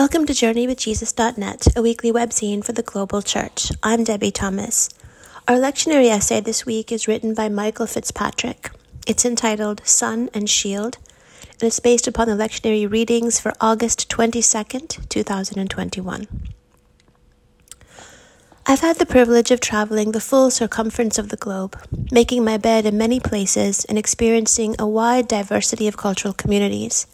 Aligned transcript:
Welcome 0.00 0.24
to 0.24 0.32
JourneyWithJesus.net, 0.32 1.76
a 1.76 1.82
weekly 1.82 2.10
webzine 2.10 2.64
for 2.64 2.72
the 2.72 2.82
global 2.82 3.20
church. 3.20 3.70
I'm 3.82 4.02
Debie 4.02 4.32
Thomas. 4.32 4.88
Our 5.46 5.56
lectionary 5.56 6.08
essay 6.08 6.40
this 6.40 6.64
week 6.64 6.90
is 6.90 7.06
written 7.06 7.34
by 7.34 7.50
Michael 7.50 7.86
Fitzpatrick. 7.86 8.70
It's 9.06 9.26
entitled 9.26 9.82
Sun 9.84 10.30
and 10.32 10.48
Shield, 10.48 10.96
and 11.52 11.64
it's 11.64 11.80
based 11.80 12.08
upon 12.08 12.28
the 12.28 12.34
lectionary 12.34 12.90
readings 12.90 13.38
for 13.38 13.52
August 13.60 14.08
22nd, 14.08 15.06
2021. 15.10 16.26
I've 18.64 18.80
had 18.80 18.96
the 18.96 19.04
privilege 19.04 19.50
of 19.50 19.60
traveling 19.60 20.12
the 20.12 20.20
full 20.20 20.50
circumference 20.50 21.18
of 21.18 21.28
the 21.28 21.36
globe, 21.36 21.78
making 22.10 22.42
my 22.42 22.56
bed 22.56 22.86
in 22.86 22.96
many 22.96 23.20
places 23.20 23.84
and 23.84 23.98
experiencing 23.98 24.76
a 24.78 24.88
wide 24.88 25.28
diversity 25.28 25.86
of 25.86 25.98
cultural 25.98 26.32
communities. 26.32 27.06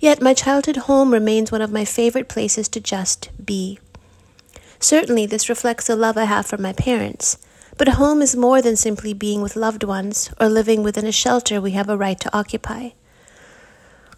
Yet 0.00 0.22
my 0.22 0.32
childhood 0.32 0.78
home 0.88 1.12
remains 1.12 1.52
one 1.52 1.60
of 1.60 1.70
my 1.70 1.84
favorite 1.84 2.26
places 2.26 2.68
to 2.70 2.80
just 2.80 3.28
be. 3.44 3.78
Certainly, 4.78 5.26
this 5.26 5.50
reflects 5.50 5.86
the 5.86 5.94
love 5.94 6.16
I 6.16 6.24
have 6.24 6.46
for 6.46 6.56
my 6.56 6.72
parents, 6.72 7.36
but 7.76 7.86
home 7.86 8.22
is 8.22 8.34
more 8.34 8.62
than 8.62 8.76
simply 8.76 9.12
being 9.12 9.42
with 9.42 9.56
loved 9.56 9.84
ones 9.84 10.30
or 10.40 10.48
living 10.48 10.82
within 10.82 11.04
a 11.04 11.12
shelter 11.12 11.60
we 11.60 11.72
have 11.72 11.90
a 11.90 11.98
right 11.98 12.18
to 12.18 12.34
occupy. 12.36 12.90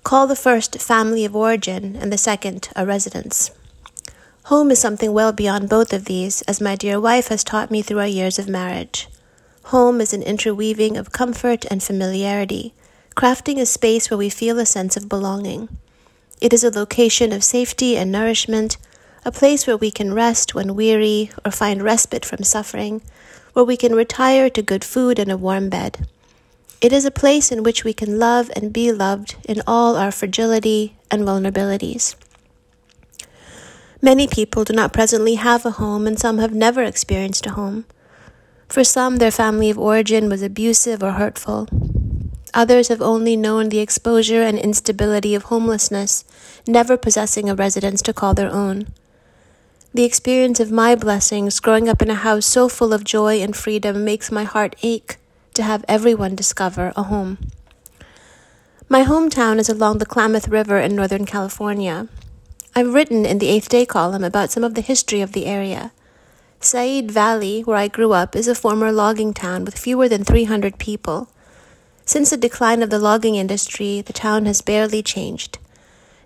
Call 0.04 0.28
the 0.28 0.36
first 0.36 0.80
family 0.80 1.24
of 1.24 1.34
origin 1.34 1.96
and 1.96 2.12
the 2.12 2.18
second 2.18 2.68
a 2.76 2.86
residence. 2.86 3.50
Home 4.44 4.70
is 4.70 4.78
something 4.78 5.12
well 5.12 5.32
beyond 5.32 5.68
both 5.68 5.92
of 5.92 6.04
these, 6.04 6.42
as 6.42 6.60
my 6.60 6.76
dear 6.76 7.00
wife 7.00 7.26
has 7.26 7.42
taught 7.42 7.72
me 7.72 7.82
through 7.82 8.00
our 8.00 8.06
years 8.06 8.38
of 8.38 8.48
marriage. 8.48 9.08
Home 9.64 10.00
is 10.00 10.12
an 10.12 10.22
interweaving 10.22 10.96
of 10.96 11.12
comfort 11.12 11.64
and 11.70 11.82
familiarity 11.82 12.72
crafting 13.14 13.60
a 13.60 13.66
space 13.66 14.10
where 14.10 14.18
we 14.18 14.28
feel 14.28 14.58
a 14.58 14.66
sense 14.66 14.96
of 14.96 15.08
belonging. 15.08 15.68
It 16.40 16.52
is 16.52 16.64
a 16.64 16.70
location 16.70 17.32
of 17.32 17.44
safety 17.44 17.96
and 17.96 18.10
nourishment, 18.10 18.76
a 19.24 19.30
place 19.30 19.66
where 19.66 19.76
we 19.76 19.90
can 19.90 20.14
rest 20.14 20.54
when 20.54 20.74
weary 20.74 21.30
or 21.44 21.50
find 21.50 21.82
respite 21.82 22.24
from 22.24 22.42
suffering, 22.42 23.02
where 23.52 23.64
we 23.64 23.76
can 23.76 23.94
retire 23.94 24.50
to 24.50 24.62
good 24.62 24.84
food 24.84 25.18
and 25.18 25.30
a 25.30 25.36
warm 25.36 25.68
bed. 25.68 26.08
It 26.80 26.92
is 26.92 27.04
a 27.04 27.12
place 27.12 27.52
in 27.52 27.62
which 27.62 27.84
we 27.84 27.92
can 27.92 28.18
love 28.18 28.50
and 28.56 28.72
be 28.72 28.90
loved 28.90 29.36
in 29.44 29.62
all 29.66 29.96
our 29.96 30.10
fragility 30.10 30.96
and 31.10 31.22
vulnerabilities. 31.22 32.16
Many 34.00 34.26
people 34.26 34.64
do 34.64 34.72
not 34.72 34.92
presently 34.92 35.36
have 35.36 35.64
a 35.64 35.70
home, 35.72 36.08
and 36.08 36.18
some 36.18 36.38
have 36.38 36.52
never 36.52 36.82
experienced 36.82 37.46
a 37.46 37.50
home. 37.50 37.84
For 38.68 38.82
some, 38.82 39.18
their 39.18 39.30
family 39.30 39.70
of 39.70 39.78
origin 39.78 40.28
was 40.28 40.42
abusive 40.42 41.04
or 41.04 41.12
hurtful. 41.12 41.68
Others 42.54 42.88
have 42.88 43.00
only 43.00 43.34
known 43.34 43.68
the 43.68 43.78
exposure 43.78 44.42
and 44.42 44.58
instability 44.58 45.34
of 45.34 45.44
homelessness, 45.44 46.24
never 46.66 46.96
possessing 46.96 47.48
a 47.48 47.54
residence 47.54 48.02
to 48.02 48.12
call 48.12 48.34
their 48.34 48.52
own. 48.52 48.88
The 49.94 50.04
experience 50.04 50.60
of 50.60 50.70
my 50.70 50.94
blessings 50.94 51.60
growing 51.60 51.88
up 51.88 52.02
in 52.02 52.10
a 52.10 52.14
house 52.14 52.46
so 52.46 52.68
full 52.68 52.92
of 52.92 53.04
joy 53.04 53.40
and 53.40 53.56
freedom 53.56 54.04
makes 54.04 54.30
my 54.30 54.44
heart 54.44 54.76
ache 54.82 55.16
to 55.54 55.62
have 55.62 55.84
everyone 55.88 56.34
discover 56.34 56.92
a 56.96 57.04
home. 57.04 57.38
My 58.88 59.04
hometown 59.04 59.58
is 59.58 59.70
along 59.70 59.98
the 59.98 60.06
Klamath 60.06 60.48
River 60.48 60.78
in 60.78 60.94
Northern 60.94 61.24
California. 61.24 62.08
I've 62.74 62.92
written 62.92 63.24
in 63.24 63.38
the 63.38 63.48
Eighth 63.48 63.68
Day 63.68 63.86
column 63.86 64.24
about 64.24 64.50
some 64.50 64.64
of 64.64 64.74
the 64.74 64.80
history 64.80 65.20
of 65.20 65.32
the 65.32 65.46
area. 65.46 65.92
Seiad 66.60 67.10
Valley, 67.10 67.62
where 67.62 67.76
I 67.76 67.88
grew 67.88 68.12
up, 68.12 68.36
is 68.36 68.48
a 68.48 68.54
former 68.54 68.92
logging 68.92 69.34
town 69.34 69.64
with 69.64 69.78
fewer 69.78 70.08
than 70.08 70.24
300 70.24 70.78
people. 70.78 71.28
Since 72.04 72.30
the 72.30 72.36
decline 72.36 72.82
of 72.82 72.90
the 72.90 72.98
logging 72.98 73.36
industry, 73.36 74.00
the 74.00 74.12
town 74.12 74.46
has 74.46 74.60
barely 74.60 75.02
changed. 75.02 75.58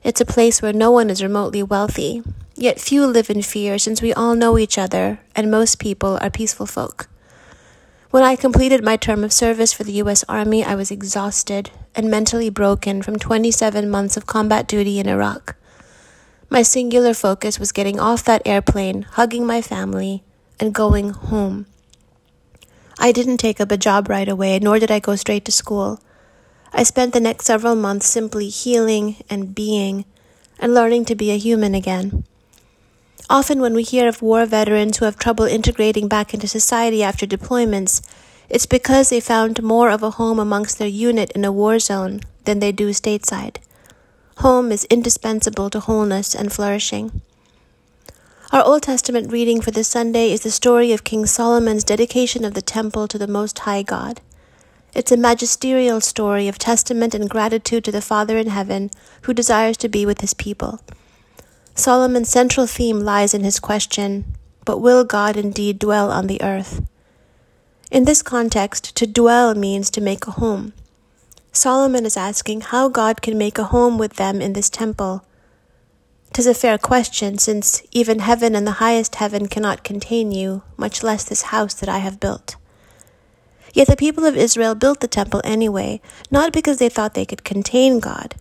It's 0.02 0.20
a 0.20 0.24
place 0.24 0.62
where 0.62 0.72
no 0.72 0.90
one 0.90 1.10
is 1.10 1.22
remotely 1.22 1.62
wealthy, 1.62 2.22
yet 2.54 2.80
few 2.80 3.06
live 3.06 3.28
in 3.28 3.42
fear 3.42 3.78
since 3.78 4.00
we 4.00 4.14
all 4.14 4.34
know 4.34 4.56
each 4.56 4.78
other 4.78 5.20
and 5.34 5.50
most 5.50 5.78
people 5.78 6.18
are 6.22 6.30
peaceful 6.30 6.66
folk. 6.66 7.08
When 8.10 8.22
I 8.22 8.36
completed 8.36 8.82
my 8.82 8.96
term 8.96 9.24
of 9.24 9.32
service 9.32 9.72
for 9.72 9.84
the 9.84 9.92
U.S. 10.04 10.24
Army, 10.28 10.64
I 10.64 10.74
was 10.74 10.90
exhausted 10.90 11.70
and 11.94 12.10
mentally 12.10 12.48
broken 12.48 13.02
from 13.02 13.18
27 13.18 13.90
months 13.90 14.16
of 14.16 14.26
combat 14.26 14.66
duty 14.66 14.98
in 14.98 15.08
Iraq. 15.08 15.56
My 16.48 16.62
singular 16.62 17.12
focus 17.12 17.58
was 17.58 17.72
getting 17.72 18.00
off 18.00 18.24
that 18.24 18.42
airplane, 18.46 19.02
hugging 19.02 19.44
my 19.44 19.60
family, 19.60 20.22
and 20.58 20.72
going 20.72 21.10
home. 21.10 21.66
I 22.98 23.12
didn't 23.12 23.38
take 23.38 23.60
up 23.60 23.70
a 23.70 23.76
job 23.76 24.08
right 24.08 24.28
away, 24.28 24.58
nor 24.58 24.78
did 24.78 24.90
I 24.90 24.98
go 24.98 25.16
straight 25.16 25.44
to 25.44 25.52
school. 25.52 26.00
I 26.72 26.82
spent 26.82 27.12
the 27.12 27.20
next 27.20 27.46
several 27.46 27.74
months 27.74 28.06
simply 28.06 28.48
healing 28.48 29.16
and 29.30 29.54
being 29.54 30.04
and 30.58 30.74
learning 30.74 31.04
to 31.06 31.14
be 31.14 31.30
a 31.30 31.38
human 31.38 31.74
again. 31.74 32.24
Often, 33.28 33.60
when 33.60 33.74
we 33.74 33.82
hear 33.82 34.08
of 34.08 34.22
war 34.22 34.46
veterans 34.46 34.98
who 34.98 35.04
have 35.04 35.18
trouble 35.18 35.44
integrating 35.44 36.08
back 36.08 36.32
into 36.32 36.48
society 36.48 37.02
after 37.02 37.26
deployments, 37.26 38.00
it's 38.48 38.66
because 38.66 39.10
they 39.10 39.20
found 39.20 39.62
more 39.62 39.90
of 39.90 40.02
a 40.02 40.12
home 40.12 40.38
amongst 40.38 40.78
their 40.78 40.88
unit 40.88 41.32
in 41.32 41.44
a 41.44 41.52
war 41.52 41.78
zone 41.78 42.20
than 42.44 42.60
they 42.60 42.72
do 42.72 42.90
stateside. 42.90 43.56
Home 44.38 44.70
is 44.70 44.84
indispensable 44.84 45.70
to 45.70 45.80
wholeness 45.80 46.34
and 46.34 46.52
flourishing. 46.52 47.22
Our 48.56 48.64
Old 48.64 48.84
Testament 48.84 49.30
reading 49.30 49.60
for 49.60 49.70
this 49.70 49.86
Sunday 49.86 50.32
is 50.32 50.40
the 50.40 50.50
story 50.50 50.90
of 50.90 51.04
King 51.04 51.26
Solomon's 51.26 51.84
dedication 51.84 52.42
of 52.42 52.54
the 52.54 52.62
temple 52.62 53.06
to 53.06 53.18
the 53.18 53.26
Most 53.26 53.58
High 53.58 53.82
God. 53.82 54.22
It's 54.94 55.12
a 55.12 55.16
magisterial 55.18 56.00
story 56.00 56.48
of 56.48 56.56
testament 56.56 57.14
and 57.14 57.28
gratitude 57.28 57.84
to 57.84 57.92
the 57.92 58.00
Father 58.00 58.38
in 58.38 58.46
heaven 58.46 58.90
who 59.24 59.34
desires 59.34 59.76
to 59.76 59.90
be 59.90 60.06
with 60.06 60.22
his 60.22 60.32
people. 60.32 60.80
Solomon's 61.74 62.30
central 62.30 62.66
theme 62.66 63.00
lies 63.00 63.34
in 63.34 63.44
his 63.44 63.60
question, 63.60 64.24
But 64.64 64.78
will 64.78 65.04
God 65.04 65.36
indeed 65.36 65.78
dwell 65.78 66.10
on 66.10 66.26
the 66.26 66.40
earth? 66.40 66.80
In 67.90 68.06
this 68.06 68.22
context, 68.22 68.96
to 68.96 69.06
dwell 69.06 69.54
means 69.54 69.90
to 69.90 70.00
make 70.00 70.26
a 70.26 70.30
home. 70.30 70.72
Solomon 71.52 72.06
is 72.06 72.16
asking 72.16 72.62
how 72.62 72.88
God 72.88 73.20
can 73.20 73.36
make 73.36 73.58
a 73.58 73.64
home 73.64 73.98
with 73.98 74.14
them 74.14 74.40
in 74.40 74.54
this 74.54 74.70
temple 74.70 75.26
'Tis 76.36 76.46
a 76.46 76.52
fair 76.52 76.76
question, 76.76 77.38
since 77.38 77.82
even 77.92 78.18
heaven 78.18 78.54
and 78.54 78.66
the 78.66 78.72
highest 78.72 79.14
heaven 79.14 79.48
cannot 79.48 79.82
contain 79.82 80.30
you, 80.30 80.62
much 80.76 81.02
less 81.02 81.24
this 81.24 81.44
house 81.44 81.72
that 81.72 81.88
I 81.88 81.96
have 81.96 82.20
built. 82.20 82.56
Yet 83.72 83.86
the 83.86 83.96
people 83.96 84.26
of 84.26 84.36
Israel 84.36 84.74
built 84.74 85.00
the 85.00 85.08
temple 85.08 85.40
anyway, 85.44 86.02
not 86.30 86.52
because 86.52 86.76
they 86.76 86.90
thought 86.90 87.14
they 87.14 87.24
could 87.24 87.42
contain 87.42 88.00
God, 88.00 88.34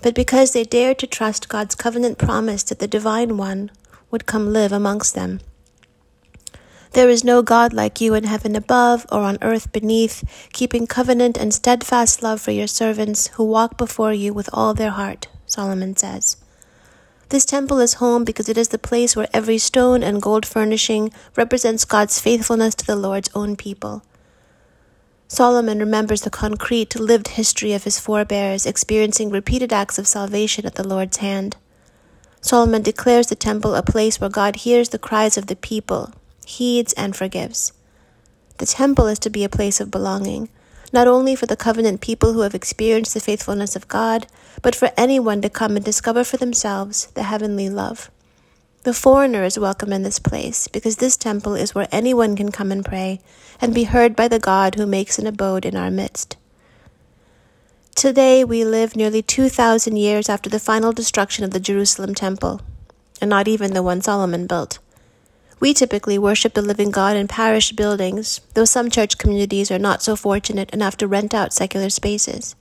but 0.00 0.14
because 0.14 0.54
they 0.54 0.64
dared 0.64 0.98
to 1.00 1.06
trust 1.06 1.50
God's 1.50 1.74
covenant 1.74 2.16
promise 2.16 2.62
that 2.62 2.78
the 2.78 2.88
Divine 2.88 3.36
One 3.36 3.70
would 4.10 4.24
come 4.24 4.50
live 4.50 4.72
amongst 4.72 5.14
them. 5.14 5.40
There 6.92 7.10
is 7.10 7.24
no 7.24 7.42
God 7.42 7.74
like 7.74 8.00
you 8.00 8.14
in 8.14 8.24
heaven 8.24 8.56
above 8.56 9.04
or 9.12 9.20
on 9.20 9.36
earth 9.42 9.70
beneath, 9.70 10.24
keeping 10.54 10.86
covenant 10.86 11.36
and 11.36 11.52
steadfast 11.52 12.22
love 12.22 12.40
for 12.40 12.52
your 12.52 12.66
servants 12.66 13.26
who 13.34 13.44
walk 13.44 13.76
before 13.76 14.14
you 14.14 14.32
with 14.32 14.48
all 14.50 14.72
their 14.72 14.92
heart, 14.92 15.28
Solomon 15.44 15.94
says. 15.94 16.38
This 17.30 17.44
temple 17.44 17.80
is 17.80 17.94
home 17.94 18.24
because 18.24 18.48
it 18.48 18.58
is 18.58 18.68
the 18.68 18.78
place 18.78 19.16
where 19.16 19.28
every 19.32 19.58
stone 19.58 20.02
and 20.02 20.20
gold 20.20 20.44
furnishing 20.46 21.12
represents 21.36 21.84
God's 21.84 22.20
faithfulness 22.20 22.74
to 22.76 22.86
the 22.86 22.96
Lord's 22.96 23.30
own 23.34 23.56
people. 23.56 24.02
Solomon 25.26 25.78
remembers 25.78 26.20
the 26.20 26.30
concrete, 26.30 26.94
lived 26.94 27.28
history 27.28 27.72
of 27.72 27.84
his 27.84 27.98
forebears 27.98 28.66
experiencing 28.66 29.30
repeated 29.30 29.72
acts 29.72 29.98
of 29.98 30.06
salvation 30.06 30.66
at 30.66 30.74
the 30.74 30.86
Lord's 30.86 31.16
hand. 31.16 31.56
Solomon 32.40 32.82
declares 32.82 33.28
the 33.28 33.34
temple 33.34 33.74
a 33.74 33.82
place 33.82 34.20
where 34.20 34.30
God 34.30 34.56
hears 34.56 34.90
the 34.90 34.98
cries 34.98 35.38
of 35.38 35.46
the 35.46 35.56
people, 35.56 36.12
heeds, 36.46 36.92
and 36.92 37.16
forgives. 37.16 37.72
The 38.58 38.66
temple 38.66 39.06
is 39.06 39.18
to 39.20 39.30
be 39.30 39.44
a 39.44 39.48
place 39.48 39.80
of 39.80 39.90
belonging, 39.90 40.50
not 40.94 41.08
only 41.08 41.34
for 41.34 41.46
the 41.46 41.56
covenant 41.56 42.00
people 42.00 42.34
who 42.34 42.42
have 42.42 42.54
experienced 42.54 43.14
the 43.14 43.20
faithfulness 43.20 43.74
of 43.74 43.88
God, 43.88 44.28
but 44.62 44.76
for 44.76 44.92
anyone 44.96 45.42
to 45.42 45.50
come 45.50 45.74
and 45.74 45.84
discover 45.84 46.22
for 46.22 46.36
themselves 46.36 47.06
the 47.14 47.24
heavenly 47.24 47.68
love. 47.68 48.12
The 48.84 48.94
foreigner 48.94 49.42
is 49.42 49.58
welcome 49.58 49.92
in 49.92 50.04
this 50.04 50.20
place, 50.20 50.68
because 50.68 50.98
this 50.98 51.16
temple 51.16 51.56
is 51.56 51.74
where 51.74 51.88
anyone 51.90 52.36
can 52.36 52.52
come 52.52 52.70
and 52.70 52.84
pray 52.84 53.20
and 53.60 53.74
be 53.74 53.84
heard 53.84 54.14
by 54.14 54.28
the 54.28 54.38
God 54.38 54.76
who 54.76 54.86
makes 54.86 55.18
an 55.18 55.26
abode 55.26 55.64
in 55.64 55.74
our 55.74 55.90
midst. 55.90 56.36
Today 57.96 58.44
we 58.44 58.64
live 58.64 58.94
nearly 58.94 59.20
2,000 59.20 59.96
years 59.96 60.28
after 60.28 60.48
the 60.48 60.60
final 60.60 60.92
destruction 60.92 61.42
of 61.42 61.50
the 61.50 61.58
Jerusalem 61.58 62.14
temple, 62.14 62.60
and 63.20 63.28
not 63.28 63.48
even 63.48 63.74
the 63.74 63.82
one 63.82 64.00
Solomon 64.00 64.46
built. 64.46 64.78
We 65.64 65.72
typically 65.72 66.18
worship 66.18 66.52
the 66.52 66.60
living 66.60 66.90
God 66.90 67.16
in 67.16 67.26
parish 67.26 67.72
buildings, 67.72 68.42
though 68.52 68.66
some 68.66 68.90
church 68.90 69.16
communities 69.16 69.70
are 69.70 69.78
not 69.78 70.02
so 70.02 70.14
fortunate 70.14 70.68
enough 70.74 70.98
to 70.98 71.06
rent 71.06 71.32
out 71.32 71.54
secular 71.54 71.88
spaces. 71.88 72.54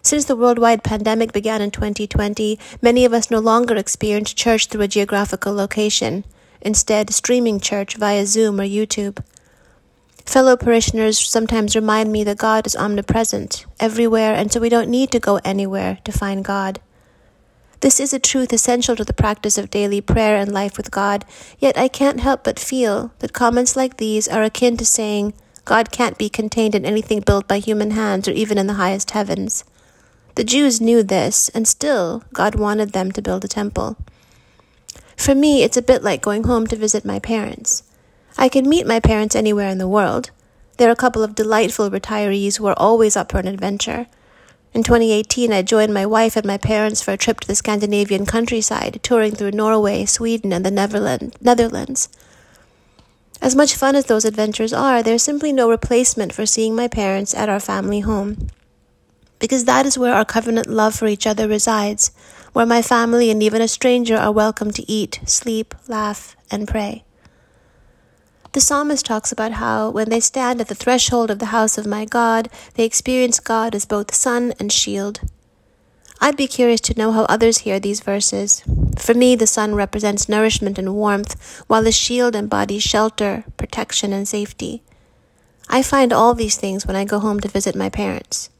Since 0.00 0.26
the 0.26 0.36
worldwide 0.36 0.84
pandemic 0.84 1.32
began 1.32 1.60
in 1.60 1.72
2020, 1.72 2.56
many 2.80 3.04
of 3.04 3.12
us 3.12 3.32
no 3.32 3.40
longer 3.40 3.74
experience 3.74 4.32
church 4.32 4.66
through 4.66 4.82
a 4.82 4.86
geographical 4.86 5.54
location, 5.54 6.24
instead, 6.60 7.10
streaming 7.10 7.58
church 7.58 7.96
via 7.96 8.26
Zoom 8.26 8.60
or 8.60 8.64
YouTube. 8.64 9.18
Fellow 10.24 10.56
parishioners 10.56 11.18
sometimes 11.18 11.74
remind 11.74 12.12
me 12.12 12.22
that 12.22 12.38
God 12.38 12.64
is 12.64 12.76
omnipresent, 12.76 13.66
everywhere, 13.80 14.36
and 14.36 14.52
so 14.52 14.60
we 14.60 14.68
don't 14.68 14.88
need 14.88 15.10
to 15.10 15.18
go 15.18 15.40
anywhere 15.44 15.98
to 16.04 16.12
find 16.12 16.44
God. 16.44 16.78
This 17.84 18.00
is 18.00 18.14
a 18.14 18.18
truth 18.18 18.50
essential 18.50 18.96
to 18.96 19.04
the 19.04 19.12
practice 19.12 19.58
of 19.58 19.68
daily 19.68 20.00
prayer 20.00 20.38
and 20.38 20.50
life 20.50 20.78
with 20.78 20.90
God, 20.90 21.26
yet 21.58 21.76
I 21.76 21.86
can't 21.86 22.18
help 22.18 22.42
but 22.42 22.58
feel 22.58 23.12
that 23.18 23.34
comments 23.34 23.76
like 23.76 23.98
these 23.98 24.26
are 24.26 24.42
akin 24.42 24.78
to 24.78 24.86
saying, 24.86 25.34
God 25.66 25.92
can't 25.92 26.16
be 26.16 26.30
contained 26.30 26.74
in 26.74 26.86
anything 26.86 27.20
built 27.20 27.46
by 27.46 27.58
human 27.58 27.90
hands 27.90 28.26
or 28.26 28.30
even 28.30 28.56
in 28.56 28.68
the 28.68 28.80
highest 28.80 29.10
heavens. 29.10 29.64
The 30.34 30.44
Jews 30.44 30.80
knew 30.80 31.02
this, 31.02 31.50
and 31.50 31.68
still 31.68 32.24
God 32.32 32.54
wanted 32.54 32.92
them 32.92 33.12
to 33.12 33.20
build 33.20 33.44
a 33.44 33.48
temple. 33.48 33.98
For 35.14 35.34
me, 35.34 35.62
it's 35.62 35.76
a 35.76 35.82
bit 35.82 36.02
like 36.02 36.22
going 36.22 36.44
home 36.44 36.66
to 36.68 36.76
visit 36.76 37.04
my 37.04 37.18
parents. 37.18 37.82
I 38.38 38.48
can 38.48 38.66
meet 38.66 38.86
my 38.86 38.98
parents 38.98 39.36
anywhere 39.36 39.68
in 39.68 39.76
the 39.76 39.86
world. 39.86 40.30
They're 40.78 40.90
a 40.90 40.96
couple 40.96 41.22
of 41.22 41.34
delightful 41.34 41.90
retirees 41.90 42.56
who 42.56 42.64
are 42.64 42.78
always 42.78 43.14
up 43.14 43.30
for 43.30 43.40
an 43.40 43.46
adventure. 43.46 44.06
In 44.74 44.82
2018, 44.82 45.52
I 45.52 45.62
joined 45.62 45.94
my 45.94 46.04
wife 46.04 46.36
and 46.36 46.44
my 46.44 46.58
parents 46.58 47.00
for 47.00 47.12
a 47.12 47.16
trip 47.16 47.38
to 47.38 47.46
the 47.46 47.54
Scandinavian 47.54 48.26
countryside, 48.26 48.98
touring 49.04 49.36
through 49.36 49.52
Norway, 49.52 50.04
Sweden, 50.04 50.52
and 50.52 50.66
the 50.66 51.30
Netherlands. 51.40 52.08
As 53.40 53.54
much 53.54 53.76
fun 53.76 53.94
as 53.94 54.06
those 54.06 54.24
adventures 54.24 54.72
are, 54.72 55.00
there's 55.00 55.22
simply 55.22 55.52
no 55.52 55.70
replacement 55.70 56.32
for 56.32 56.44
seeing 56.44 56.74
my 56.74 56.88
parents 56.88 57.34
at 57.34 57.48
our 57.48 57.60
family 57.60 58.00
home. 58.00 58.48
Because 59.38 59.64
that 59.64 59.86
is 59.86 59.96
where 59.96 60.12
our 60.12 60.24
covenant 60.24 60.66
love 60.66 60.96
for 60.96 61.06
each 61.06 61.24
other 61.24 61.46
resides, 61.46 62.10
where 62.52 62.66
my 62.66 62.82
family 62.82 63.30
and 63.30 63.44
even 63.44 63.62
a 63.62 63.68
stranger 63.68 64.16
are 64.16 64.32
welcome 64.32 64.72
to 64.72 64.90
eat, 64.90 65.20
sleep, 65.24 65.72
laugh, 65.86 66.34
and 66.50 66.66
pray. 66.66 67.04
The 68.54 68.60
psalmist 68.60 69.04
talks 69.04 69.32
about 69.32 69.54
how, 69.54 69.90
when 69.90 70.10
they 70.10 70.20
stand 70.20 70.60
at 70.60 70.68
the 70.68 70.76
threshold 70.76 71.28
of 71.28 71.40
the 71.40 71.46
house 71.46 71.76
of 71.76 71.88
my 71.88 72.04
God, 72.04 72.48
they 72.74 72.84
experience 72.84 73.40
God 73.40 73.74
as 73.74 73.84
both 73.84 74.14
sun 74.14 74.54
and 74.60 74.70
shield. 74.70 75.18
I'd 76.20 76.36
be 76.36 76.46
curious 76.46 76.80
to 76.82 76.96
know 76.96 77.10
how 77.10 77.24
others 77.24 77.58
hear 77.58 77.80
these 77.80 77.98
verses. 77.98 78.62
For 78.96 79.12
me, 79.12 79.34
the 79.34 79.48
sun 79.48 79.74
represents 79.74 80.28
nourishment 80.28 80.78
and 80.78 80.94
warmth, 80.94 81.64
while 81.66 81.82
the 81.82 81.90
shield 81.90 82.36
embodies 82.36 82.84
shelter, 82.84 83.42
protection, 83.56 84.12
and 84.12 84.28
safety. 84.28 84.84
I 85.68 85.82
find 85.82 86.12
all 86.12 86.32
these 86.32 86.56
things 86.56 86.86
when 86.86 86.94
I 86.94 87.04
go 87.04 87.18
home 87.18 87.40
to 87.40 87.48
visit 87.48 87.74
my 87.74 87.88
parents. 87.88 88.50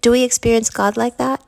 Do 0.00 0.12
we 0.12 0.22
experience 0.22 0.70
God 0.70 0.96
like 0.96 1.16
that? 1.16 1.42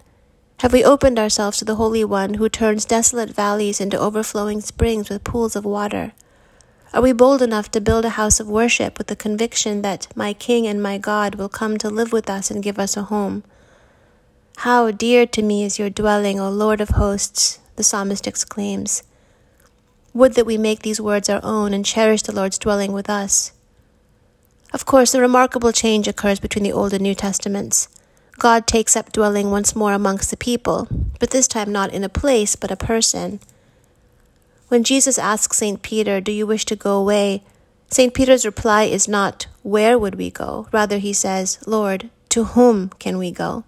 Have 0.59 0.73
we 0.73 0.83
opened 0.83 1.21
ourselves 1.21 1.59
to 1.59 1.65
the 1.65 1.77
Holy 1.77 2.03
One 2.03 2.35
who 2.35 2.49
turns 2.49 2.85
desolate 2.85 3.31
valleys 3.31 3.81
into 3.81 3.97
overflowing 3.97 4.61
springs 4.61 5.09
with 5.09 5.23
pools 5.23 5.55
of 5.55 5.65
water? 5.65 6.15
Are 6.93 7.03
we 7.03 7.13
bold 7.13 7.41
enough 7.41 7.71
to 7.71 7.81
build 7.81 8.05
a 8.05 8.11
house 8.19 8.41
of 8.41 8.49
worship 8.49 8.99
with 8.99 9.07
the 9.07 9.15
conviction 9.15 9.83
that 9.83 10.09
my 10.17 10.33
King 10.33 10.67
and 10.67 10.83
my 10.83 10.99
God 10.99 11.37
will 11.37 11.49
come 11.49 11.79
to 11.79 11.89
live 11.89 12.13
with 12.13 12.29
us 12.29 12.51
and 12.51 12.65
give 12.65 12.81
us 12.81 12.97
a 12.97 13.05
home? 13.05 13.45
How 14.59 14.91
dear 14.91 15.25
to 15.25 15.41
me 15.41 15.63
is 15.63 15.79
your 15.79 15.89
dwelling, 15.89 16.41
O 16.41 16.51
Lord 16.51 16.81
of 16.81 16.91
hosts, 16.91 17.61
the 17.77 17.85
psalmist 17.85 18.27
exclaims. 18.27 19.05
Would 20.13 20.35
that 20.35 20.47
we 20.47 20.59
make 20.59 20.83
these 20.83 21.01
words 21.01 21.29
our 21.29 21.39
own 21.45 21.73
and 21.73 21.87
cherish 21.87 22.23
the 22.23 22.35
Lord's 22.35 22.59
dwelling 22.59 22.93
with 22.93 23.09
us. 23.09 23.53
Of 24.73 24.85
course, 24.85 25.15
a 25.15 25.21
remarkable 25.21 25.71
change 25.71 26.09
occurs 26.09 26.41
between 26.41 26.65
the 26.65 26.73
Old 26.73 26.93
and 26.93 27.03
New 27.03 27.15
Testaments. 27.15 27.89
God 28.39 28.67
takes 28.67 28.97
up 28.97 29.13
dwelling 29.13 29.53
once 29.53 29.77
more 29.77 29.93
amongst 29.93 30.31
the 30.31 30.37
people, 30.37 30.89
but 31.21 31.31
this 31.31 31.47
time 31.47 31.71
not 31.71 31.93
in 31.93 32.03
a 32.03 32.09
place, 32.09 32.57
but 32.57 32.73
a 32.73 32.77
person. 32.77 33.39
When 34.71 34.85
Jesus 34.85 35.19
asks 35.19 35.57
St. 35.57 35.83
Peter, 35.83 36.21
Do 36.21 36.31
you 36.31 36.47
wish 36.47 36.65
to 36.67 36.77
go 36.77 36.97
away? 36.97 37.43
St. 37.89 38.15
Peter's 38.15 38.47
reply 38.47 38.85
is 38.85 39.09
not, 39.09 39.49
Where 39.65 39.99
would 39.99 40.15
we 40.15 40.31
go? 40.31 40.69
Rather, 40.71 40.99
he 40.99 41.13
says, 41.13 41.59
Lord, 41.67 42.09
to 42.29 42.45
whom 42.45 42.91
can 43.01 43.19
we 43.19 43.33
go? 43.33 43.65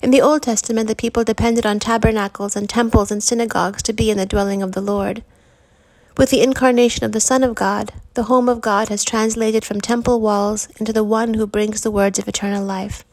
In 0.00 0.10
the 0.10 0.22
Old 0.22 0.40
Testament, 0.40 0.88
the 0.88 0.96
people 0.96 1.24
depended 1.24 1.66
on 1.66 1.78
tabernacles 1.78 2.56
and 2.56 2.70
temples 2.70 3.10
and 3.10 3.22
synagogues 3.22 3.82
to 3.82 3.92
be 3.92 4.10
in 4.10 4.16
the 4.16 4.24
dwelling 4.24 4.62
of 4.62 4.72
the 4.72 4.80
Lord. 4.80 5.22
With 6.16 6.30
the 6.30 6.40
incarnation 6.40 7.04
of 7.04 7.12
the 7.12 7.20
Son 7.20 7.44
of 7.44 7.54
God, 7.54 7.92
the 8.14 8.30
home 8.32 8.48
of 8.48 8.62
God 8.62 8.88
has 8.88 9.04
translated 9.04 9.62
from 9.62 9.82
temple 9.82 10.22
walls 10.22 10.68
into 10.78 10.94
the 10.94 11.04
one 11.04 11.34
who 11.34 11.46
brings 11.46 11.82
the 11.82 11.90
words 11.90 12.18
of 12.18 12.26
eternal 12.26 12.64
life. 12.64 13.04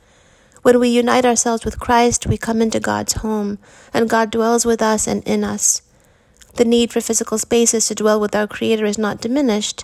When 0.61 0.79
we 0.79 0.87
unite 0.87 1.25
ourselves 1.25 1.65
with 1.65 1.77
Christ, 1.77 2.25
we 2.25 2.37
come 2.37 2.61
into 2.61 2.79
God's 2.79 3.15
home, 3.15 3.59
and 3.93 4.09
God 4.09 4.31
dwells 4.31 4.65
with 4.65 4.81
us 4.81 5.07
and 5.07 5.21
in 5.27 5.43
us. 5.43 5.81
The 6.55 6.65
need 6.65 6.93
for 6.93 7.01
physical 7.01 7.37
spaces 7.37 7.87
to 7.87 7.95
dwell 7.95 8.19
with 8.19 8.33
our 8.35 8.47
Creator 8.47 8.85
is 8.85 8.97
not 8.97 9.19
diminished, 9.19 9.83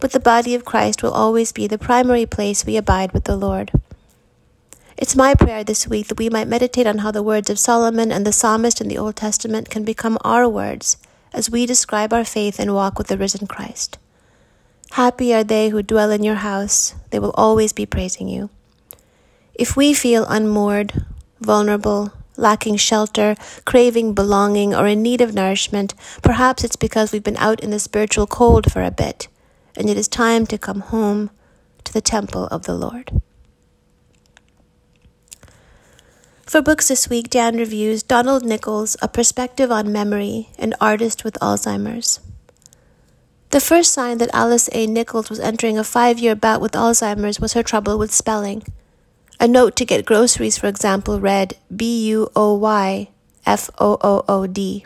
but 0.00 0.12
the 0.12 0.20
body 0.20 0.54
of 0.54 0.64
Christ 0.64 1.02
will 1.02 1.12
always 1.12 1.50
be 1.50 1.66
the 1.66 1.78
primary 1.78 2.26
place 2.26 2.64
we 2.64 2.76
abide 2.76 3.12
with 3.12 3.24
the 3.24 3.36
Lord. 3.36 3.70
It's 4.98 5.16
my 5.16 5.34
prayer 5.34 5.64
this 5.64 5.88
week 5.88 6.08
that 6.08 6.18
we 6.18 6.28
might 6.28 6.46
meditate 6.46 6.86
on 6.86 6.98
how 6.98 7.10
the 7.10 7.22
words 7.22 7.48
of 7.48 7.58
Solomon 7.58 8.12
and 8.12 8.26
the 8.26 8.32
psalmist 8.32 8.82
in 8.82 8.88
the 8.88 8.98
Old 8.98 9.16
Testament 9.16 9.70
can 9.70 9.82
become 9.82 10.18
our 10.20 10.46
words 10.46 10.98
as 11.32 11.50
we 11.50 11.64
describe 11.64 12.12
our 12.12 12.24
faith 12.24 12.58
and 12.58 12.74
walk 12.74 12.98
with 12.98 13.06
the 13.06 13.16
risen 13.16 13.46
Christ. 13.46 13.96
Happy 14.92 15.32
are 15.32 15.44
they 15.44 15.70
who 15.70 15.82
dwell 15.82 16.10
in 16.10 16.22
your 16.22 16.36
house, 16.36 16.94
they 17.10 17.18
will 17.18 17.32
always 17.34 17.72
be 17.72 17.86
praising 17.86 18.28
you. 18.28 18.50
If 19.54 19.74
we 19.74 19.94
feel 19.94 20.26
unmoored, 20.26 21.04
vulnerable, 21.40 22.12
lacking 22.40 22.76
shelter, 22.76 23.36
craving 23.64 24.14
belonging, 24.14 24.74
or 24.74 24.86
in 24.86 25.02
need 25.02 25.20
of 25.20 25.34
nourishment, 25.34 25.94
perhaps 26.22 26.64
it's 26.64 26.76
because 26.76 27.12
we've 27.12 27.22
been 27.22 27.36
out 27.36 27.60
in 27.60 27.70
the 27.70 27.78
spiritual 27.78 28.26
cold 28.26 28.72
for 28.72 28.82
a 28.82 28.90
bit, 28.90 29.28
and 29.76 29.88
it 29.88 29.96
is 29.96 30.08
time 30.08 30.46
to 30.46 30.58
come 30.58 30.80
home 30.80 31.30
to 31.84 31.92
the 31.92 32.00
temple 32.00 32.46
of 32.46 32.64
the 32.64 32.74
Lord. 32.74 33.20
For 36.46 36.60
books 36.60 36.88
this 36.88 37.08
week, 37.08 37.30
Dan 37.30 37.56
reviews 37.58 38.02
Donald 38.02 38.44
Nichols, 38.44 38.96
A 39.00 39.06
Perspective 39.06 39.70
on 39.70 39.92
Memory, 39.92 40.48
an 40.58 40.74
artist 40.80 41.22
with 41.22 41.38
Alzheimer's. 41.40 42.18
The 43.50 43.60
first 43.60 43.92
sign 43.92 44.18
that 44.18 44.34
Alice 44.34 44.68
A. 44.72 44.86
Nichols 44.86 45.30
was 45.30 45.38
entering 45.38 45.78
a 45.78 45.84
five 45.84 46.18
year 46.18 46.34
bout 46.34 46.60
with 46.60 46.72
Alzheimer's 46.72 47.38
was 47.38 47.52
her 47.52 47.62
trouble 47.62 47.98
with 47.98 48.12
spelling. 48.12 48.64
A 49.42 49.48
note 49.48 49.74
to 49.76 49.86
get 49.86 50.04
groceries, 50.04 50.58
for 50.58 50.66
example, 50.66 51.18
read 51.18 51.56
B 51.74 52.06
U 52.08 52.28
O 52.36 52.52
Y 52.56 53.08
F 53.46 53.70
O 53.78 53.96
O 54.02 54.22
O 54.28 54.46
D. 54.46 54.84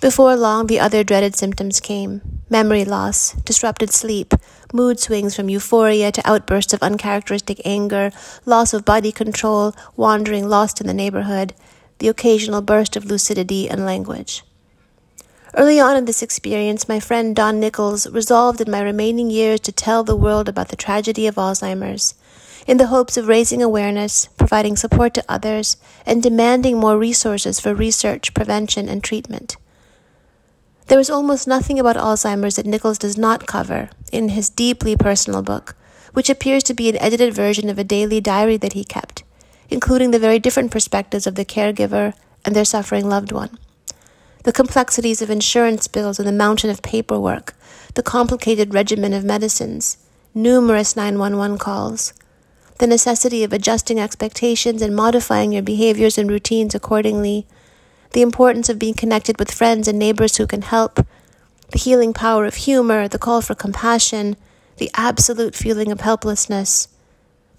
Before 0.00 0.36
long, 0.36 0.68
the 0.68 0.78
other 0.78 1.02
dreaded 1.02 1.34
symptoms 1.34 1.80
came 1.80 2.22
memory 2.48 2.84
loss, 2.84 3.32
disrupted 3.42 3.90
sleep, 3.90 4.34
mood 4.72 5.00
swings 5.00 5.34
from 5.34 5.48
euphoria 5.48 6.12
to 6.12 6.30
outbursts 6.30 6.72
of 6.72 6.80
uncharacteristic 6.80 7.60
anger, 7.64 8.12
loss 8.46 8.72
of 8.72 8.84
body 8.84 9.10
control, 9.10 9.74
wandering 9.96 10.48
lost 10.48 10.80
in 10.80 10.86
the 10.86 10.94
neighborhood, 10.94 11.54
the 11.98 12.06
occasional 12.06 12.62
burst 12.62 12.94
of 12.94 13.06
lucidity 13.06 13.68
and 13.68 13.84
language. 13.84 14.44
Early 15.54 15.80
on 15.80 15.96
in 15.96 16.04
this 16.04 16.22
experience, 16.22 16.88
my 16.88 17.00
friend 17.00 17.34
Don 17.34 17.58
Nichols 17.58 18.08
resolved 18.10 18.60
in 18.60 18.70
my 18.70 18.80
remaining 18.80 19.28
years 19.28 19.58
to 19.60 19.72
tell 19.72 20.04
the 20.04 20.14
world 20.14 20.48
about 20.48 20.68
the 20.68 20.76
tragedy 20.76 21.26
of 21.26 21.34
Alzheimer's 21.34 22.14
in 22.66 22.78
the 22.78 22.86
hopes 22.86 23.16
of 23.16 23.28
raising 23.28 23.62
awareness, 23.62 24.26
providing 24.38 24.76
support 24.76 25.14
to 25.14 25.24
others, 25.28 25.76
and 26.06 26.22
demanding 26.22 26.78
more 26.78 26.98
resources 26.98 27.60
for 27.60 27.74
research, 27.74 28.34
prevention, 28.34 28.88
and 28.88 29.04
treatment. 29.04 29.56
There 30.86 30.98
is 30.98 31.10
almost 31.10 31.48
nothing 31.48 31.78
about 31.78 31.96
Alzheimer's 31.96 32.56
that 32.56 32.66
Nichols 32.66 32.98
does 32.98 33.16
not 33.16 33.46
cover 33.46 33.90
in 34.12 34.30
his 34.30 34.50
deeply 34.50 34.96
personal 34.96 35.42
book, 35.42 35.76
which 36.12 36.30
appears 36.30 36.62
to 36.64 36.74
be 36.74 36.88
an 36.88 36.98
edited 36.98 37.34
version 37.34 37.68
of 37.68 37.78
a 37.78 37.84
daily 37.84 38.20
diary 38.20 38.56
that 38.58 38.74
he 38.74 38.84
kept, 38.84 39.24
including 39.70 40.10
the 40.10 40.18
very 40.18 40.38
different 40.38 40.70
perspectives 40.70 41.26
of 41.26 41.34
the 41.34 41.44
caregiver 41.44 42.14
and 42.44 42.54
their 42.54 42.64
suffering 42.64 43.08
loved 43.08 43.32
one. 43.32 43.58
The 44.44 44.52
complexities 44.52 45.22
of 45.22 45.30
insurance 45.30 45.88
bills 45.88 46.18
and 46.18 46.28
the 46.28 46.32
mountain 46.32 46.68
of 46.68 46.82
paperwork, 46.82 47.54
the 47.94 48.02
complicated 48.02 48.74
regimen 48.74 49.14
of 49.14 49.24
medicines, 49.24 49.96
numerous 50.34 50.96
911 50.96 51.56
calls, 51.58 52.12
the 52.78 52.86
necessity 52.86 53.44
of 53.44 53.52
adjusting 53.52 54.00
expectations 54.00 54.82
and 54.82 54.94
modifying 54.94 55.52
your 55.52 55.62
behaviors 55.62 56.18
and 56.18 56.30
routines 56.30 56.74
accordingly, 56.74 57.46
the 58.12 58.22
importance 58.22 58.68
of 58.68 58.78
being 58.78 58.94
connected 58.94 59.38
with 59.38 59.50
friends 59.50 59.86
and 59.86 59.98
neighbors 59.98 60.36
who 60.36 60.46
can 60.46 60.62
help, 60.62 61.06
the 61.70 61.78
healing 61.78 62.12
power 62.12 62.46
of 62.46 62.54
humor, 62.54 63.08
the 63.08 63.18
call 63.18 63.40
for 63.40 63.54
compassion, 63.54 64.36
the 64.76 64.90
absolute 64.94 65.54
feeling 65.54 65.92
of 65.92 66.00
helplessness, 66.00 66.88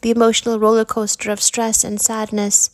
the 0.02 0.12
emotional 0.12 0.60
roller 0.60 0.86
coaster 0.86 1.32
of 1.32 1.42
stress 1.42 1.84
and 1.84 2.00
sadness, 2.02 2.70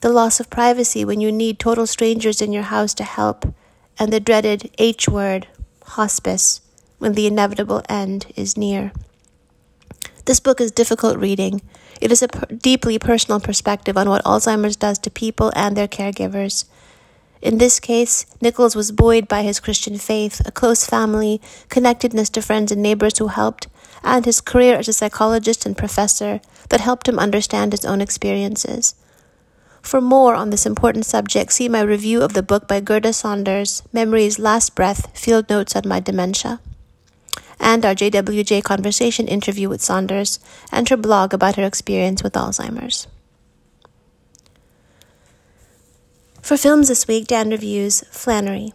the 0.00 0.08
loss 0.08 0.38
of 0.38 0.48
privacy 0.50 1.04
when 1.04 1.20
you 1.20 1.32
need 1.32 1.58
total 1.58 1.86
strangers 1.86 2.40
in 2.40 2.52
your 2.52 2.62
house 2.64 2.94
to 2.94 3.04
help, 3.04 3.52
and 3.98 4.12
the 4.12 4.20
dreaded 4.20 4.70
H 4.78 5.08
word, 5.08 5.48
hospice, 5.84 6.60
when 6.98 7.14
the 7.14 7.26
inevitable 7.26 7.82
end 7.88 8.32
is 8.36 8.56
near. 8.56 8.92
This 10.28 10.40
book 10.40 10.60
is 10.60 10.70
difficult 10.72 11.16
reading. 11.16 11.62
It 12.02 12.12
is 12.12 12.20
a 12.20 12.28
per- 12.28 12.54
deeply 12.54 12.98
personal 12.98 13.40
perspective 13.40 13.96
on 13.96 14.10
what 14.10 14.22
Alzheimer's 14.26 14.76
does 14.76 14.98
to 14.98 15.10
people 15.10 15.50
and 15.56 15.74
their 15.74 15.88
caregivers. 15.88 16.66
In 17.40 17.56
this 17.56 17.80
case, 17.80 18.26
Nichols 18.42 18.76
was 18.76 18.92
buoyed 18.92 19.26
by 19.26 19.40
his 19.40 19.58
Christian 19.58 19.96
faith, 19.96 20.42
a 20.44 20.52
close 20.52 20.84
family, 20.84 21.40
connectedness 21.70 22.28
to 22.28 22.42
friends 22.42 22.70
and 22.70 22.82
neighbors 22.82 23.16
who 23.16 23.28
helped, 23.28 23.68
and 24.04 24.26
his 24.26 24.42
career 24.42 24.76
as 24.76 24.88
a 24.88 24.92
psychologist 24.92 25.64
and 25.64 25.78
professor 25.78 26.42
that 26.68 26.82
helped 26.82 27.08
him 27.08 27.18
understand 27.18 27.72
his 27.72 27.86
own 27.86 28.02
experiences. 28.02 28.96
For 29.80 30.02
more 30.02 30.34
on 30.34 30.50
this 30.50 30.66
important 30.66 31.06
subject, 31.06 31.54
see 31.54 31.70
my 31.70 31.80
review 31.80 32.20
of 32.20 32.34
the 32.34 32.42
book 32.42 32.68
by 32.68 32.80
Gerda 32.80 33.14
Saunders, 33.14 33.82
Memory's 33.94 34.38
Last 34.38 34.74
Breath 34.74 35.08
Field 35.18 35.48
Notes 35.48 35.74
on 35.74 35.88
My 35.88 36.00
Dementia, 36.00 36.60
and 37.60 37.84
our 37.84 37.94
JWJ 37.94 38.62
Conversation 38.64 39.28
interview 39.28 39.68
with 39.68 39.82
Saunders 39.82 40.38
and 40.70 40.88
her 40.88 40.96
blog 40.96 41.34
about 41.34 41.56
her 41.56 41.64
experience 41.64 42.22
with 42.22 42.34
Alzheimer's. 42.34 43.06
For 46.42 46.56
films 46.56 46.88
this 46.88 47.06
week, 47.06 47.26
Dan 47.26 47.50
reviews 47.50 48.02
Flannery. 48.10 48.72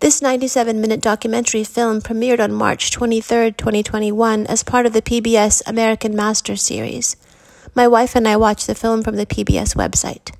This 0.00 0.22
97 0.22 0.80
minute 0.80 1.00
documentary 1.00 1.64
film 1.64 2.00
premiered 2.00 2.38
on 2.38 2.52
March 2.52 2.92
23, 2.92 3.50
2021, 3.52 4.46
as 4.46 4.62
part 4.62 4.86
of 4.86 4.92
the 4.92 5.02
PBS 5.02 5.60
American 5.66 6.14
Masters 6.14 6.62
series. 6.62 7.16
My 7.74 7.88
wife 7.88 8.14
and 8.14 8.28
I 8.28 8.36
watched 8.36 8.68
the 8.68 8.76
film 8.76 9.02
from 9.02 9.16
the 9.16 9.26
PBS 9.26 9.74
website. 9.74 10.32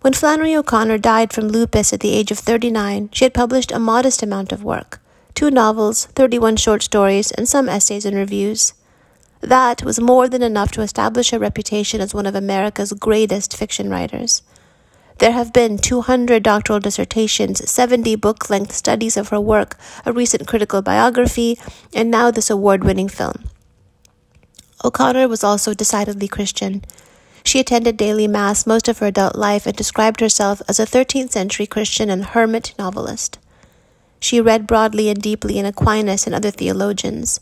When 0.00 0.12
Flannery 0.12 0.54
O'Connor 0.54 0.98
died 0.98 1.32
from 1.32 1.48
lupus 1.48 1.92
at 1.92 1.98
the 1.98 2.12
age 2.12 2.30
of 2.30 2.38
39, 2.38 3.10
she 3.12 3.24
had 3.24 3.34
published 3.34 3.72
a 3.72 3.80
modest 3.80 4.22
amount 4.22 4.52
of 4.52 4.62
work 4.62 5.00
two 5.38 5.50
novels, 5.52 6.06
31 6.16 6.56
short 6.56 6.82
stories, 6.82 7.30
and 7.30 7.48
some 7.48 7.68
essays 7.68 8.04
and 8.04 8.16
reviews. 8.16 8.74
That 9.40 9.84
was 9.84 10.00
more 10.00 10.28
than 10.28 10.42
enough 10.42 10.72
to 10.72 10.82
establish 10.82 11.30
her 11.30 11.38
reputation 11.38 12.00
as 12.00 12.12
one 12.12 12.26
of 12.26 12.34
America's 12.34 12.92
greatest 12.92 13.56
fiction 13.56 13.88
writers. 13.88 14.42
There 15.18 15.30
have 15.30 15.52
been 15.52 15.78
200 15.78 16.42
doctoral 16.42 16.80
dissertations, 16.80 17.70
70 17.70 18.16
book 18.16 18.50
length 18.50 18.74
studies 18.74 19.16
of 19.16 19.28
her 19.28 19.40
work, 19.40 19.78
a 20.04 20.12
recent 20.12 20.48
critical 20.48 20.82
biography, 20.82 21.56
and 21.94 22.10
now 22.10 22.32
this 22.32 22.50
award 22.50 22.82
winning 22.82 23.08
film. 23.08 23.44
O'Connor 24.84 25.28
was 25.28 25.44
also 25.44 25.72
decidedly 25.72 26.26
Christian. 26.26 26.82
She 27.44 27.60
attended 27.60 27.96
daily 27.96 28.26
Mass 28.26 28.66
most 28.66 28.88
of 28.88 28.98
her 28.98 29.06
adult 29.06 29.36
life 29.36 29.66
and 29.66 29.76
described 29.76 30.18
herself 30.18 30.60
as 30.66 30.80
a 30.80 30.84
13th 30.84 31.30
century 31.30 31.68
Christian 31.68 32.10
and 32.10 32.24
hermit 32.24 32.74
novelist. 32.76 33.38
She 34.20 34.40
read 34.40 34.66
broadly 34.66 35.08
and 35.08 35.20
deeply 35.20 35.58
in 35.58 35.66
Aquinas 35.66 36.26
and 36.26 36.34
other 36.34 36.50
theologians. 36.50 37.40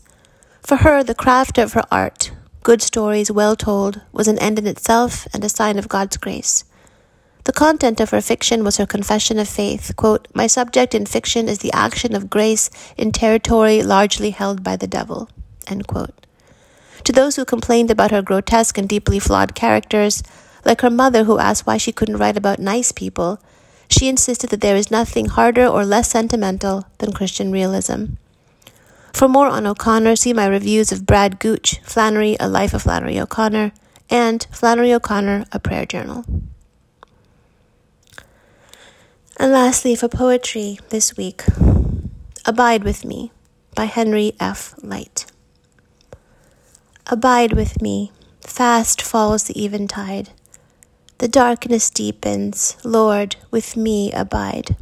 For 0.61 0.77
her, 0.77 1.03
the 1.03 1.15
craft 1.15 1.57
of 1.57 1.73
her 1.73 1.83
art, 1.91 2.31
good 2.63 2.81
stories 2.81 3.31
well 3.31 3.55
told, 3.55 4.01
was 4.11 4.27
an 4.27 4.39
end 4.39 4.59
in 4.59 4.67
itself 4.67 5.27
and 5.33 5.43
a 5.43 5.49
sign 5.49 5.79
of 5.79 5.89
God's 5.89 6.17
grace. 6.17 6.65
The 7.45 7.53
content 7.53 8.01
of 8.01 8.09
her 8.09 8.19
fiction 8.19 8.65
was 8.65 8.75
her 8.75 8.85
confession 8.85 9.39
of 9.39 9.47
faith. 9.47 9.93
Quote, 9.95 10.27
My 10.33 10.47
subject 10.47 10.93
in 10.93 11.05
fiction 11.05 11.47
is 11.47 11.59
the 11.59 11.71
action 11.71 12.13
of 12.13 12.29
grace 12.29 12.69
in 12.97 13.13
territory 13.13 13.81
largely 13.81 14.31
held 14.31 14.63
by 14.63 14.75
the 14.75 14.87
devil. 14.87 15.29
To 17.07 17.13
those 17.13 17.37
who 17.37 17.45
complained 17.45 17.89
about 17.89 18.11
her 18.11 18.21
grotesque 18.21 18.77
and 18.77 18.89
deeply 18.89 19.19
flawed 19.19 19.55
characters, 19.55 20.23
like 20.65 20.81
her 20.81 20.89
mother 20.89 21.23
who 21.23 21.39
asked 21.39 21.65
why 21.65 21.77
she 21.77 21.93
couldn't 21.93 22.17
write 22.17 22.35
about 22.35 22.59
nice 22.59 22.91
people, 22.91 23.39
she 23.89 24.07
insisted 24.07 24.49
that 24.49 24.61
there 24.61 24.75
is 24.75 24.91
nothing 24.91 25.27
harder 25.27 25.65
or 25.65 25.85
less 25.85 26.09
sentimental 26.09 26.85
than 26.97 27.13
Christian 27.13 27.51
realism. 27.51 28.05
For 29.13 29.27
more 29.27 29.47
on 29.47 29.65
O'Connor, 29.65 30.15
see 30.15 30.33
my 30.33 30.45
reviews 30.45 30.91
of 30.91 31.05
Brad 31.05 31.39
Gooch, 31.39 31.79
Flannery, 31.83 32.37
A 32.39 32.47
Life 32.47 32.73
of 32.73 32.83
Flannery 32.83 33.19
O'Connor, 33.19 33.71
and 34.09 34.45
Flannery 34.51 34.93
O'Connor, 34.93 35.45
A 35.51 35.59
Prayer 35.59 35.85
Journal. 35.85 36.23
And 39.39 39.51
lastly, 39.51 39.95
for 39.95 40.07
poetry 40.07 40.79
this 40.89 41.17
week, 41.17 41.43
Abide 42.45 42.83
with 42.83 43.05
Me 43.05 43.31
by 43.75 43.85
Henry 43.85 44.33
F. 44.39 44.73
Lyte. 44.81 45.25
Abide 47.07 47.53
with 47.53 47.81
me, 47.81 48.11
fast 48.41 49.01
falls 49.01 49.43
the 49.43 49.63
eventide. 49.63 50.29
The 51.19 51.27
darkness 51.27 51.89
deepens, 51.89 52.77
Lord, 52.83 53.37
with 53.49 53.75
me 53.75 54.11
abide. 54.11 54.75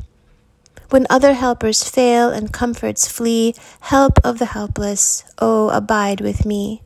When 0.90 1.08
other 1.10 1.34
helpers 1.34 1.88
fail 1.88 2.30
and 2.30 2.52
comforts 2.52 3.08
flee, 3.08 3.56
help 3.80 4.20
of 4.22 4.38
the 4.40 4.48
helpless, 4.48 5.24
oh, 5.40 5.70
abide 5.70 6.20
with 6.20 6.46
me. 6.46 6.82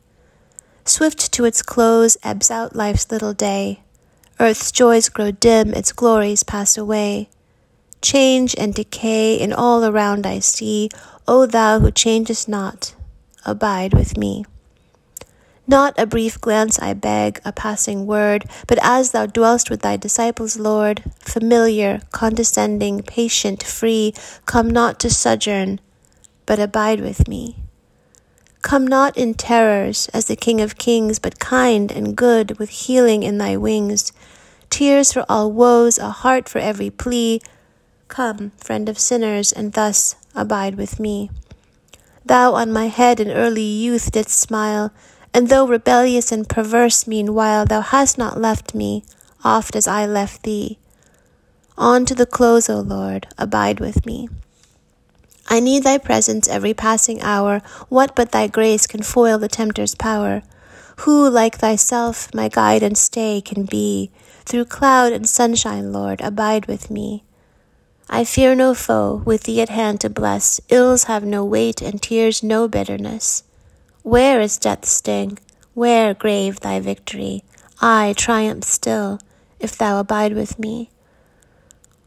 Swift 0.84 1.32
to 1.32 1.44
its 1.44 1.62
close 1.62 2.16
ebbs 2.22 2.50
out 2.50 2.76
life's 2.76 3.10
little 3.10 3.34
day. 3.34 3.80
Earth's 4.38 4.70
joys 4.70 5.08
grow 5.08 5.32
dim, 5.32 5.74
its 5.74 5.92
glories 5.92 6.44
pass 6.44 6.78
away. 6.78 7.28
Change 8.00 8.54
and 8.56 8.72
decay 8.72 9.34
in 9.34 9.52
all 9.52 9.84
around 9.84 10.26
I 10.26 10.38
see, 10.38 10.90
O 11.26 11.44
thou 11.46 11.80
who 11.80 11.90
changest 11.90 12.48
not, 12.48 12.94
abide 13.44 13.94
with 13.94 14.16
me. 14.16 14.44
Not 15.70 15.94
a 15.96 16.04
brief 16.04 16.40
glance 16.40 16.80
I 16.80 16.94
beg, 16.94 17.40
a 17.44 17.52
passing 17.52 18.04
word, 18.04 18.44
but 18.66 18.80
as 18.82 19.12
thou 19.12 19.26
dwellst 19.26 19.70
with 19.70 19.82
thy 19.82 19.96
disciples, 19.96 20.58
Lord, 20.58 21.04
familiar, 21.20 22.00
condescending, 22.10 23.04
patient, 23.04 23.62
free, 23.62 24.12
come 24.46 24.68
not 24.68 24.98
to 24.98 25.10
sojourn, 25.10 25.78
but 26.44 26.58
abide 26.58 27.00
with 27.00 27.28
me. 27.28 27.54
Come 28.62 28.84
not 28.84 29.16
in 29.16 29.34
terrors 29.34 30.08
as 30.08 30.24
the 30.24 30.34
King 30.34 30.60
of 30.60 30.76
Kings, 30.76 31.20
but 31.20 31.38
kind 31.38 31.92
and 31.92 32.16
good, 32.16 32.58
with 32.58 32.70
healing 32.70 33.22
in 33.22 33.38
thy 33.38 33.56
wings. 33.56 34.12
Tears 34.70 35.12
for 35.12 35.24
all 35.28 35.52
woes, 35.52 35.98
a 35.98 36.10
heart 36.10 36.48
for 36.48 36.58
every 36.58 36.90
plea, 36.90 37.40
Come, 38.08 38.50
friend 38.56 38.88
of 38.88 38.98
sinners, 38.98 39.52
and 39.52 39.74
thus 39.74 40.16
abide 40.34 40.74
with 40.74 40.98
me. 40.98 41.30
Thou 42.24 42.54
on 42.54 42.72
my 42.72 42.88
head 42.88 43.20
in 43.20 43.30
early 43.30 43.62
youth 43.62 44.10
didst 44.10 44.36
smile, 44.36 44.92
and 45.32 45.48
though 45.48 45.66
rebellious 45.66 46.32
and 46.32 46.48
perverse 46.48 47.06
meanwhile, 47.06 47.64
thou 47.64 47.80
hast 47.80 48.18
not 48.18 48.40
left 48.40 48.74
me, 48.74 49.04
oft 49.44 49.76
as 49.76 49.86
I 49.86 50.06
left 50.06 50.42
thee. 50.42 50.78
On 51.78 52.04
to 52.04 52.14
the 52.14 52.26
close, 52.26 52.68
O 52.68 52.80
Lord, 52.80 53.26
abide 53.38 53.80
with 53.80 54.04
me. 54.04 54.28
I 55.48 55.60
need 55.60 55.82
thy 55.82 55.98
presence 55.98 56.46
every 56.48 56.74
passing 56.74 57.20
hour. 57.22 57.60
What 57.88 58.14
but 58.14 58.32
thy 58.32 58.46
grace 58.46 58.86
can 58.86 59.02
foil 59.02 59.38
the 59.38 59.48
tempter's 59.48 59.94
power? 59.94 60.42
Who, 60.98 61.28
like 61.28 61.58
thyself, 61.58 62.32
my 62.34 62.48
guide 62.48 62.82
and 62.82 62.96
stay 62.96 63.40
can 63.40 63.64
be? 63.64 64.10
Through 64.44 64.66
cloud 64.66 65.12
and 65.12 65.28
sunshine, 65.28 65.92
Lord, 65.92 66.20
abide 66.20 66.66
with 66.66 66.90
me. 66.90 67.24
I 68.08 68.24
fear 68.24 68.54
no 68.54 68.74
foe, 68.74 69.22
with 69.24 69.44
thee 69.44 69.60
at 69.60 69.68
hand 69.68 70.00
to 70.02 70.10
bless. 70.10 70.60
Ills 70.68 71.04
have 71.04 71.24
no 71.24 71.44
weight, 71.44 71.80
and 71.80 72.02
tears 72.02 72.42
no 72.42 72.68
bitterness. 72.68 73.44
Where 74.02 74.40
is 74.40 74.58
death's 74.58 74.90
sting? 74.90 75.38
Where, 75.74 76.14
grave, 76.14 76.60
thy 76.60 76.80
victory? 76.80 77.44
I 77.82 78.14
triumph 78.16 78.64
still, 78.64 79.18
if 79.58 79.76
thou 79.76 80.00
abide 80.00 80.34
with 80.34 80.58
me. 80.58 80.90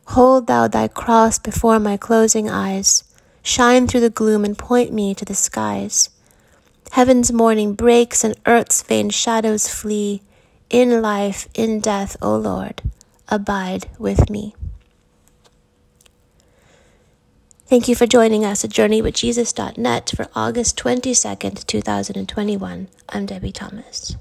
Hold 0.08 0.48
thou 0.48 0.68
thy 0.68 0.88
cross 0.88 1.38
before 1.38 1.80
my 1.80 1.98
closing 1.98 2.50
eyes. 2.50 3.04
Shine 3.44 3.88
through 3.88 4.02
the 4.02 4.10
gloom 4.10 4.44
and 4.44 4.58
point 4.58 4.92
me 4.92 5.14
to 5.14 5.26
the 5.26 5.36
skies. 5.36 6.10
Heaven's 6.92 7.32
morning 7.32 7.74
breaks 7.74 8.24
and 8.24 8.36
earth's 8.46 8.82
vain 8.82 9.10
shadows 9.10 9.68
flee. 9.68 10.22
In 10.70 11.02
life, 11.02 11.48
in 11.54 11.80
death, 11.80 12.18
O 12.22 12.36
Lord, 12.36 12.82
abide 13.28 13.90
with 14.00 14.30
me. 14.30 14.56
Thank 17.74 17.88
you 17.88 17.96
for 17.96 18.06
joining 18.06 18.46
us 18.46 18.64
at 18.64 18.70
JourneyWithJesus.net 18.70 20.14
for 20.16 20.28
August 20.36 20.78
22nd, 20.78 21.66
2021. 21.66 22.88
I'm 23.10 23.26
Debie 23.26 23.52
Thomas. 23.52 24.16